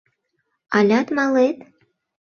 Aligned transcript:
—Алят 0.77 1.07
малет? 1.15 1.57